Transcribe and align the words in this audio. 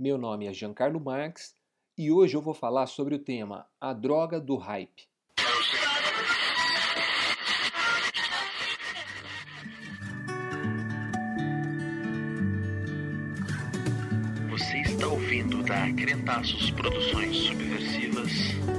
Meu 0.00 0.16
nome 0.16 0.46
é 0.46 0.52
Giancarlo 0.54 0.98
Marx 0.98 1.54
e 1.98 2.10
hoje 2.10 2.34
eu 2.34 2.40
vou 2.40 2.54
falar 2.54 2.86
sobre 2.86 3.14
o 3.14 3.18
tema 3.18 3.66
A 3.78 3.92
Droga 3.92 4.40
do 4.40 4.56
Hype. 4.56 5.06
Você 14.48 14.78
está 14.78 15.06
ouvindo 15.06 15.62
da 15.64 15.92
Crentaços 15.92 16.70
Produções 16.70 17.36
Subversivas. 17.36 18.69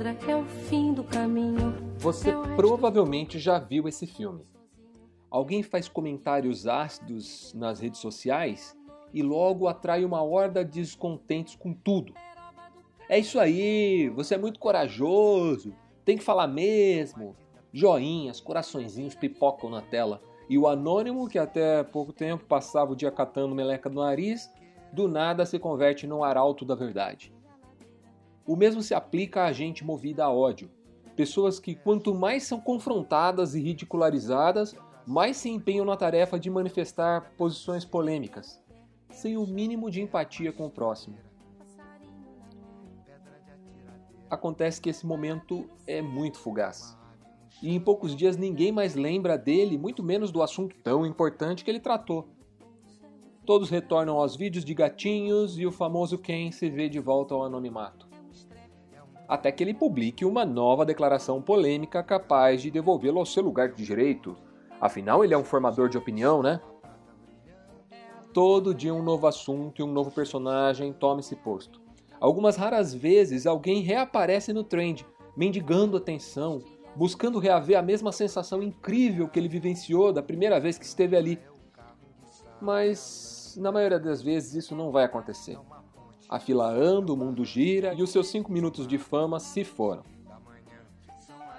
Pedra, 0.00 0.16
é 0.26 0.34
o 0.34 0.44
fim 0.44 0.94
do 0.94 1.04
caminho. 1.04 1.74
Você 1.98 2.32
provavelmente 2.56 3.38
já 3.38 3.58
viu 3.58 3.86
esse 3.86 4.06
filme. 4.06 4.46
Alguém 5.30 5.62
faz 5.62 5.88
comentários 5.88 6.66
ácidos 6.66 7.52
nas 7.54 7.80
redes 7.80 8.00
sociais 8.00 8.74
e 9.12 9.22
logo 9.22 9.68
atrai 9.68 10.04
uma 10.04 10.22
horda 10.22 10.64
de 10.64 10.80
descontentes 10.80 11.54
com 11.54 11.74
tudo. 11.74 12.14
É 13.08 13.18
isso 13.18 13.38
aí, 13.38 14.08
você 14.08 14.36
é 14.36 14.38
muito 14.38 14.58
corajoso, 14.58 15.74
tem 16.04 16.16
que 16.16 16.24
falar 16.24 16.46
mesmo. 16.46 17.36
Joinhas, 17.72 18.40
coraçõezinhos 18.40 19.14
pipocam 19.14 19.68
na 19.68 19.82
tela. 19.82 20.22
E 20.48 20.58
o 20.58 20.66
anônimo, 20.66 21.28
que 21.28 21.38
até 21.38 21.84
pouco 21.84 22.12
tempo 22.12 22.44
passava 22.44 22.92
o 22.92 22.96
dia 22.96 23.10
catando 23.10 23.54
meleca 23.54 23.88
do 23.88 24.00
nariz, 24.00 24.50
do 24.92 25.06
nada 25.06 25.46
se 25.46 25.58
converte 25.58 26.06
num 26.06 26.24
arauto 26.24 26.64
da 26.64 26.74
verdade. 26.74 27.32
O 28.50 28.56
mesmo 28.56 28.82
se 28.82 28.92
aplica 28.92 29.44
a 29.44 29.52
gente 29.52 29.84
movida 29.84 30.24
a 30.24 30.32
ódio. 30.32 30.68
Pessoas 31.14 31.60
que, 31.60 31.76
quanto 31.76 32.12
mais 32.12 32.42
são 32.42 32.60
confrontadas 32.60 33.54
e 33.54 33.60
ridicularizadas, 33.60 34.74
mais 35.06 35.36
se 35.36 35.48
empenham 35.48 35.84
na 35.84 35.96
tarefa 35.96 36.36
de 36.36 36.50
manifestar 36.50 37.32
posições 37.36 37.84
polêmicas, 37.84 38.60
sem 39.08 39.36
o 39.36 39.46
mínimo 39.46 39.88
de 39.88 40.02
empatia 40.02 40.52
com 40.52 40.66
o 40.66 40.70
próximo. 40.70 41.16
Acontece 44.28 44.80
que 44.80 44.90
esse 44.90 45.06
momento 45.06 45.70
é 45.86 46.02
muito 46.02 46.36
fugaz. 46.36 46.98
E 47.62 47.72
em 47.72 47.78
poucos 47.78 48.16
dias 48.16 48.36
ninguém 48.36 48.72
mais 48.72 48.96
lembra 48.96 49.38
dele, 49.38 49.78
muito 49.78 50.02
menos 50.02 50.32
do 50.32 50.42
assunto 50.42 50.74
tão 50.82 51.06
importante 51.06 51.62
que 51.62 51.70
ele 51.70 51.78
tratou. 51.78 52.26
Todos 53.46 53.70
retornam 53.70 54.16
aos 54.18 54.34
vídeos 54.34 54.64
de 54.64 54.74
gatinhos 54.74 55.56
e 55.56 55.64
o 55.64 55.70
famoso 55.70 56.18
Ken 56.18 56.50
se 56.50 56.68
vê 56.68 56.88
de 56.88 56.98
volta 56.98 57.32
ao 57.32 57.44
anonimato 57.44 58.09
até 59.30 59.52
que 59.52 59.62
ele 59.62 59.72
publique 59.72 60.24
uma 60.24 60.44
nova 60.44 60.84
declaração 60.84 61.40
polêmica 61.40 62.02
capaz 62.02 62.60
de 62.60 62.68
devolvê-lo 62.68 63.20
ao 63.20 63.24
seu 63.24 63.44
lugar 63.44 63.68
de 63.68 63.84
direito. 63.84 64.36
Afinal, 64.80 65.22
ele 65.22 65.32
é 65.32 65.38
um 65.38 65.44
formador 65.44 65.88
de 65.88 65.96
opinião, 65.96 66.42
né? 66.42 66.60
Todo 68.34 68.74
dia 68.74 68.92
um 68.92 69.04
novo 69.04 69.28
assunto 69.28 69.80
e 69.80 69.84
um 69.84 69.92
novo 69.92 70.10
personagem 70.10 70.92
toma 70.92 71.20
esse 71.20 71.36
posto. 71.36 71.80
Algumas 72.18 72.56
raras 72.56 72.92
vezes 72.92 73.46
alguém 73.46 73.82
reaparece 73.82 74.52
no 74.52 74.64
trend, 74.64 75.06
mendigando 75.36 75.96
atenção, 75.96 76.60
buscando 76.96 77.38
reaver 77.38 77.78
a 77.78 77.82
mesma 77.82 78.10
sensação 78.10 78.60
incrível 78.60 79.28
que 79.28 79.38
ele 79.38 79.48
vivenciou 79.48 80.12
da 80.12 80.24
primeira 80.24 80.58
vez 80.58 80.76
que 80.76 80.84
esteve 80.84 81.16
ali. 81.16 81.38
Mas, 82.60 83.56
na 83.60 83.70
maioria 83.70 84.00
das 84.00 84.20
vezes, 84.20 84.54
isso 84.64 84.74
não 84.74 84.90
vai 84.90 85.04
acontecer. 85.04 85.56
A 86.30 86.38
fila 86.38 86.70
anda, 86.70 87.12
o 87.12 87.16
mundo 87.16 87.44
gira 87.44 87.92
e 87.92 88.04
os 88.04 88.10
seus 88.10 88.28
5 88.28 88.52
minutos 88.52 88.86
de 88.86 88.98
fama 88.98 89.40
se 89.40 89.64
foram. 89.64 90.04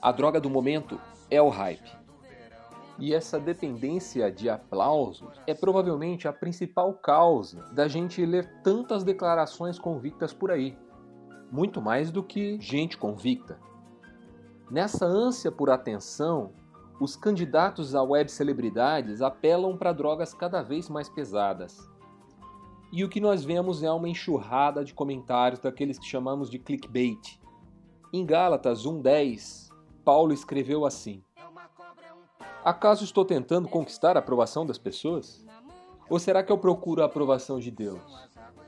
A 0.00 0.10
droga 0.10 0.40
do 0.40 0.48
momento 0.48 0.98
é 1.30 1.42
o 1.42 1.50
hype. 1.50 1.92
E 2.98 3.12
essa 3.12 3.38
dependência 3.38 4.32
de 4.32 4.48
aplausos 4.48 5.38
é 5.46 5.52
provavelmente 5.52 6.26
a 6.26 6.32
principal 6.32 6.94
causa 6.94 7.60
da 7.74 7.86
gente 7.86 8.24
ler 8.24 8.62
tantas 8.62 9.04
declarações 9.04 9.78
convictas 9.78 10.32
por 10.32 10.50
aí. 10.50 10.78
Muito 11.52 11.82
mais 11.82 12.10
do 12.10 12.22
que 12.22 12.58
gente 12.58 12.96
convicta. 12.96 13.58
Nessa 14.70 15.04
ânsia 15.04 15.52
por 15.52 15.68
atenção, 15.68 16.52
os 16.98 17.16
candidatos 17.16 17.94
a 17.94 18.02
web 18.02 18.32
celebridades 18.32 19.20
apelam 19.20 19.76
para 19.76 19.92
drogas 19.92 20.32
cada 20.32 20.62
vez 20.62 20.88
mais 20.88 21.10
pesadas. 21.10 21.92
E 22.96 23.02
o 23.02 23.08
que 23.08 23.18
nós 23.18 23.44
vemos 23.44 23.82
é 23.82 23.90
uma 23.90 24.08
enxurrada 24.08 24.84
de 24.84 24.94
comentários 24.94 25.58
daqueles 25.58 25.98
que 25.98 26.06
chamamos 26.06 26.48
de 26.48 26.60
clickbait. 26.60 27.40
Em 28.12 28.24
Gálatas 28.24 28.86
1:10, 28.86 29.68
Paulo 30.04 30.32
escreveu 30.32 30.86
assim: 30.86 31.20
Acaso 32.64 33.02
estou 33.02 33.24
tentando 33.24 33.66
conquistar 33.66 34.16
a 34.16 34.20
aprovação 34.20 34.64
das 34.64 34.78
pessoas? 34.78 35.44
Ou 36.08 36.20
será 36.20 36.44
que 36.44 36.52
eu 36.52 36.56
procuro 36.56 37.02
a 37.02 37.06
aprovação 37.06 37.58
de 37.58 37.72
Deus? 37.72 38.00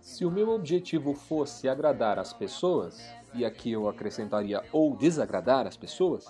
Se 0.00 0.24
o 0.24 0.30
meu 0.30 0.48
objetivo 0.52 1.12
fosse 1.12 1.68
agradar 1.68 2.18
as 2.18 2.32
pessoas, 2.32 2.98
e 3.34 3.44
aqui 3.44 3.72
eu 3.72 3.90
acrescentaria 3.90 4.64
ou 4.72 4.96
desagradar 4.96 5.66
as 5.66 5.76
pessoas, 5.76 6.24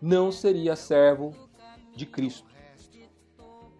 não 0.00 0.32
seria 0.32 0.74
servo 0.76 1.34
de 1.94 2.06
Cristo. 2.06 2.53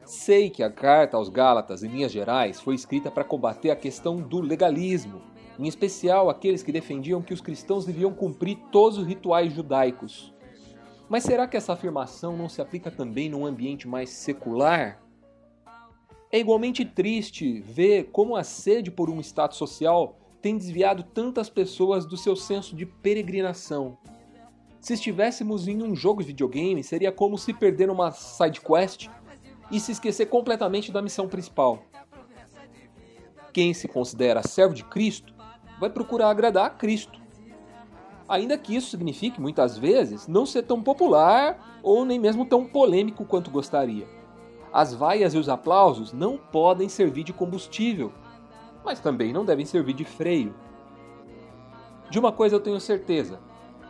Sei 0.07 0.51
que 0.51 0.63
a 0.63 0.71
carta 0.71 1.17
aos 1.17 1.31
Gálatas, 1.31 1.83
em 1.83 1.89
linhas 1.89 2.13
gerais, 2.13 2.61
foi 2.61 2.75
escrita 2.75 3.11
para 3.11 3.25
combater 3.25 3.71
a 3.71 3.77
questão 3.77 4.17
do 4.17 4.41
legalismo, 4.41 5.23
em 5.59 5.67
especial 5.67 6.29
aqueles 6.29 6.63
que 6.63 6.73
defendiam 6.73 7.23
que 7.23 7.33
os 7.33 7.41
cristãos 7.41 7.87
deviam 7.87 8.13
cumprir 8.13 8.59
todos 8.71 8.99
os 8.99 9.07
rituais 9.07 9.53
judaicos. 9.53 10.35
Mas 11.09 11.23
será 11.23 11.47
que 11.47 11.57
essa 11.57 11.73
afirmação 11.73 12.37
não 12.37 12.49
se 12.49 12.61
aplica 12.61 12.91
também 12.91 13.31
num 13.31 13.47
ambiente 13.47 13.89
mais 13.89 14.11
secular? 14.11 15.03
É 16.31 16.39
igualmente 16.39 16.85
triste 16.85 17.61
ver 17.61 18.11
como 18.13 18.37
a 18.37 18.43
sede 18.43 18.91
por 18.91 19.09
um 19.09 19.21
status 19.21 19.57
social 19.57 20.19
tem 20.43 20.57
desviado 20.57 21.03
tantas 21.03 21.49
pessoas 21.49 22.05
do 22.05 22.17
seu 22.17 22.37
senso 22.37 22.77
de 22.77 22.85
peregrinação. 22.85 23.97
Se 24.81 24.93
estivéssemos 24.93 25.67
em 25.67 25.83
um 25.83 25.95
jogo 25.95 26.21
de 26.21 26.27
videogame, 26.27 26.83
seria 26.85 27.11
como 27.11 27.39
se 27.39 27.55
perder 27.55 27.89
uma 27.89 28.11
side 28.11 28.61
quest 28.61 29.09
e 29.75 29.81
se 29.81 29.91
esquecer 29.91 30.27
completamente 30.27 30.93
da 30.93 31.03
missão 31.03 31.27
principal. 31.27 31.83
Quem 33.53 33.75
se 33.75 33.89
considera 33.89 34.47
servo 34.47 34.73
de 34.73 34.85
Cristo 34.85 35.35
vai 35.81 35.91
procurar 35.91 36.31
agradar 36.31 36.67
a 36.67 36.71
Cristo. 36.71 37.21
Ainda 38.29 38.57
que 38.57 38.77
isso 38.77 38.91
signifique, 38.91 39.41
muitas 39.41 39.77
vezes, 39.77 40.29
não 40.29 40.47
ser 40.47 40.62
tão 40.62 40.81
popular 40.81 41.81
ou 41.83 42.05
nem 42.05 42.21
mesmo 42.21 42.47
tão 42.47 42.65
polêmico 42.65 43.25
quanto 43.25 43.51
gostaria. 43.51 44.07
As 44.73 44.95
vaias 44.95 45.35
e 45.35 45.39
os 45.39 45.49
aplausos 45.49 46.12
não 46.12 46.39
podem 46.39 46.89
servir 46.89 47.25
de 47.25 47.33
combustível, 47.33 48.12
mas 48.85 49.01
também 49.01 49.33
não 49.33 49.45
devem 49.45 49.67
servir 49.67 49.95
de 49.95 50.05
freio. 50.05 50.55
De 52.09 52.19
uma 52.19 52.31
coisa 52.31 52.55
eu 52.55 52.61
tenho 52.61 52.81
certeza: 52.81 53.41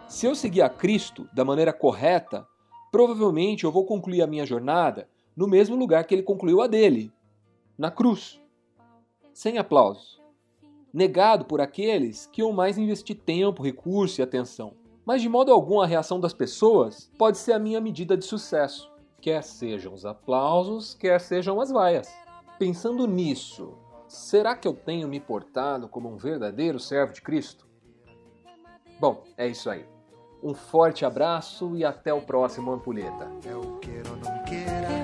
se 0.08 0.24
eu 0.24 0.34
seguir 0.34 0.62
a 0.62 0.68
Cristo 0.70 1.28
da 1.32 1.44
maneira 1.44 1.74
correta, 1.74 2.46
provavelmente 2.90 3.64
eu 3.64 3.72
vou 3.72 3.84
concluir 3.84 4.22
a 4.22 4.26
minha 4.26 4.46
jornada 4.46 5.08
no 5.36 5.46
mesmo 5.46 5.76
lugar 5.76 6.04
que 6.04 6.14
ele 6.14 6.22
concluiu 6.22 6.62
a 6.62 6.66
dele, 6.66 7.12
na 7.76 7.90
cruz, 7.90 8.40
sem 9.32 9.58
aplausos, 9.58 10.22
negado 10.92 11.44
por 11.44 11.60
aqueles 11.60 12.26
que 12.26 12.40
iam 12.40 12.52
mais 12.52 12.78
investir 12.78 13.16
tempo, 13.16 13.62
recurso 13.62 14.20
e 14.20 14.22
atenção. 14.22 14.74
Mas 15.04 15.20
de 15.20 15.28
modo 15.28 15.52
algum 15.52 15.80
a 15.80 15.86
reação 15.86 16.20
das 16.20 16.32
pessoas 16.32 17.10
pode 17.18 17.36
ser 17.36 17.52
a 17.52 17.58
minha 17.58 17.80
medida 17.80 18.16
de 18.16 18.24
sucesso, 18.24 18.90
quer 19.20 19.42
sejam 19.42 19.92
os 19.92 20.06
aplausos, 20.06 20.94
quer 20.94 21.20
sejam 21.20 21.60
as 21.60 21.70
vaias. 21.70 22.08
Pensando 22.58 23.06
nisso, 23.06 23.74
será 24.06 24.54
que 24.54 24.68
eu 24.68 24.72
tenho 24.72 25.08
me 25.08 25.18
portado 25.18 25.88
como 25.88 26.08
um 26.08 26.16
verdadeiro 26.16 26.78
servo 26.78 27.12
de 27.12 27.20
Cristo? 27.20 27.66
Bom, 29.00 29.24
é 29.36 29.48
isso 29.48 29.68
aí. 29.68 29.84
Um 30.42 30.54
forte 30.54 31.04
abraço 31.04 31.74
e 31.74 31.84
até 31.84 32.12
o 32.12 32.20
próximo 32.20 32.70
Ampulheta. 32.70 33.30
O 33.56 33.78
queira 33.78 34.10
ou 34.10 34.16
não 34.16 34.44
queira. 34.44 35.03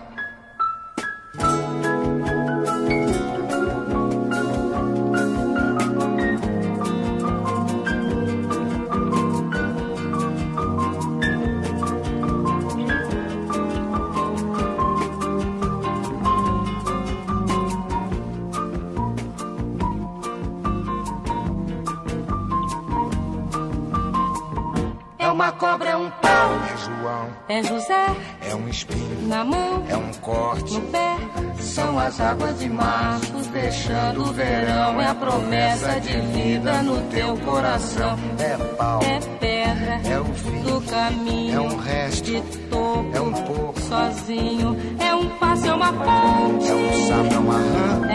Uma 25.31 25.51
cobra, 25.51 25.89
é 25.89 25.95
um 25.97 26.09
pau. 26.09 26.51
É 26.73 26.77
João, 26.77 27.27
É 27.47 27.63
José 27.63 28.05
é 28.49 28.55
um 28.55 28.67
espinho, 28.67 29.27
na 29.27 29.43
mão, 29.43 29.83
é 29.89 29.95
um 29.97 30.11
corte. 30.21 30.73
no 30.73 30.81
pé. 30.87 31.15
São 31.59 31.97
as 31.99 32.19
águas 32.19 32.59
de 32.59 32.69
março 32.69 33.33
fechando 33.51 34.23
o 34.23 34.33
verão. 34.33 34.99
É 34.99 35.07
a 35.07 35.15
promessa 35.15 35.99
de 36.01 36.19
vida 36.19 36.81
no 36.83 36.99
teu 37.09 37.37
coração. 37.37 38.17
É 38.39 38.57
pau, 38.75 38.99
É 39.03 39.19
pedra 39.39 40.01
é 40.11 40.19
o 40.19 40.25
fim, 40.25 40.61
do 40.63 40.81
caminho. 40.81 41.55
é 41.55 41.61
um 41.61 41.77
resto, 41.77 42.23
de 42.25 42.41
topo. 42.69 43.09
é 43.13 43.21
um 43.21 43.31
pouco, 43.33 43.79
sozinho. 43.81 44.75
É 44.99 45.13
um 45.15 45.29
passo, 45.37 45.67
é 45.67 45.73
uma 45.73 45.93
ponte. 45.93 46.67
é 46.67 46.73
um 46.75 47.07
sapo, 47.07 47.33
é 47.33 47.39
uma 47.39 47.57
rã, 47.57 48.10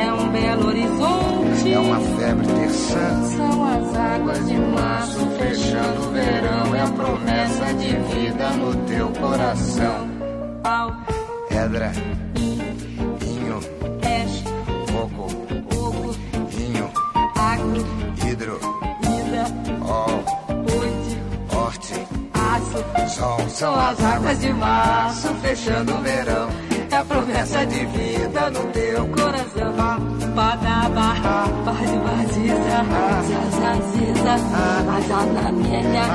uma 1.86 2.00
febre 2.00 2.46
terçã. 2.46 3.22
São 3.36 3.64
as 3.64 3.96
águas 3.96 4.46
de 4.46 4.56
março 4.56 5.18
fechando 5.38 6.08
o 6.08 6.12
verão. 6.12 6.74
É 6.74 6.80
a 6.80 6.86
promessa 6.88 7.74
de 7.74 7.96
vida 8.14 8.50
no 8.50 8.74
teu 8.86 9.08
coração. 9.20 10.08
Pau, 10.62 10.92
Pedra, 11.48 11.92
inho, 12.36 13.60
peixe, 14.00 14.44
fogo, 14.88 15.28
fogo, 15.70 16.16
vinho, 16.48 16.90
água, 17.36 18.28
hidro, 18.28 18.58
vida, 19.00 19.44
ol, 19.86 20.24
noite, 20.48 21.20
horte, 21.54 21.94
aço. 22.34 23.16
sol. 23.16 23.48
São 23.48 23.78
as 23.78 24.02
águas 24.02 24.40
de 24.40 24.52
março 24.52 25.28
fechando 25.34 25.94
o 25.94 26.02
verão. 26.02 26.65
É 26.96 26.98
a 26.98 27.04
promessa 27.04 27.66
de 27.66 27.84
vida 27.84 28.50
no 28.52 28.72
teu 28.72 29.06
coração. 29.08 29.74
Badaba, 30.34 31.12
bade 31.62 31.96
badiza, 32.06 32.80
zazaziza, 33.28 34.34
azanamenya, 34.96 36.06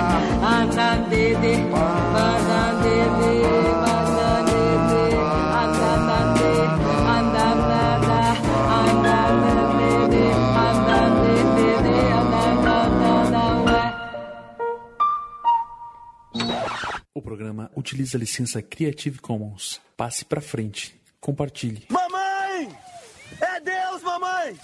anandede, 0.41 1.53
banandede, 1.71 2.80
O 17.21 17.23
programa 17.23 17.69
utiliza 17.75 18.17
a 18.17 18.19
licença 18.19 18.63
Creative 18.63 19.19
Commons. 19.19 19.79
Passe 19.95 20.25
pra 20.25 20.41
frente. 20.41 20.99
Compartilhe. 21.19 21.85
Mamãe! 21.87 22.75
É 23.39 23.59
Deus, 23.59 24.01
mamãe! 24.01 24.57